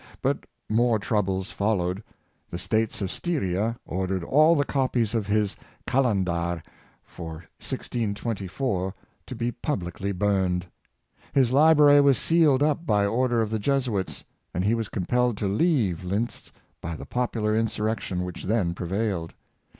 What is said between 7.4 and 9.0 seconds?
1624